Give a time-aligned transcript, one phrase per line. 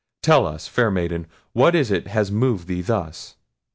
[0.23, 3.35] Tell us, fair maiden, what it is has moved thee thus?"